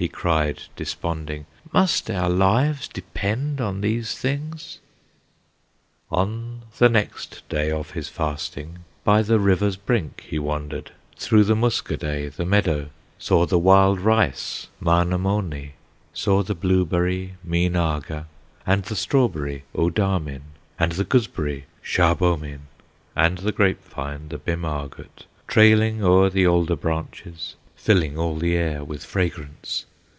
he 0.00 0.08
cried, 0.08 0.62
desponding, 0.76 1.44
"Must 1.74 2.10
our 2.10 2.30
lives 2.30 2.88
depend 2.88 3.60
on 3.60 3.82
these 3.82 4.14
things?" 4.16 4.78
On 6.10 6.62
the 6.78 6.88
next 6.88 7.46
day 7.50 7.70
of 7.70 7.90
his 7.90 8.08
fasting 8.08 8.78
By 9.04 9.20
the 9.20 9.38
river's 9.38 9.76
brink 9.76 10.24
he 10.26 10.38
wandered, 10.38 10.92
Through 11.18 11.44
the 11.44 11.54
Muskoday, 11.54 12.30
the 12.30 12.46
meadow, 12.46 12.88
Saw 13.18 13.44
the 13.44 13.58
wild 13.58 14.00
rice, 14.00 14.68
Mahnomonee, 14.80 15.72
Saw 16.14 16.42
the 16.44 16.54
blueberry, 16.54 17.34
Meenahga, 17.46 18.24
And 18.64 18.84
the 18.84 18.96
strawberry, 18.96 19.64
Odahmin, 19.74 20.44
And 20.78 20.92
the 20.92 21.04
gooseberry, 21.04 21.66
Shahbomin, 21.84 22.60
And 23.14 23.36
the 23.36 23.52
grape 23.52 23.84
vine, 23.84 24.30
the 24.30 24.38
Bemahgut, 24.38 25.26
Trailing 25.46 26.02
o'er 26.02 26.30
the 26.30 26.46
alder 26.46 26.76
branches, 26.76 27.54
Filling 27.76 28.16
all 28.18 28.36
the 28.36 28.56
air 28.56 28.82
with 28.82 29.04
fragrance! 29.04 29.84